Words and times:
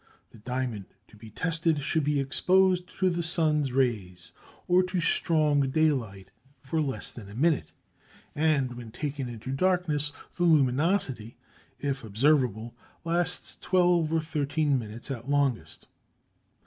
The 0.31 0.39
diamond 0.39 0.87
to 1.09 1.15
be 1.15 1.29
tested 1.29 1.83
should 1.83 2.03
be 2.03 2.19
exposed 2.19 2.87
to 2.97 3.09
the 3.11 3.21
sun's 3.21 3.71
rays, 3.71 4.31
or 4.67 4.81
to 4.81 4.99
strong 4.99 5.69
daylight, 5.69 6.31
for 6.63 6.81
less 6.81 7.11
than 7.11 7.29
a 7.29 7.35
minute, 7.35 7.71
and 8.33 8.73
when 8.73 8.89
taken 8.89 9.29
into 9.29 9.51
darkness 9.51 10.11
the 10.37 10.43
luminosity, 10.43 11.37
if 11.77 12.03
observable, 12.03 12.73
lasts 13.03 13.55
twelve 13.61 14.11
or 14.11 14.21
thirteen 14.21 14.79
minutes 14.79 15.11
at 15.11 15.29
longest. 15.29 15.85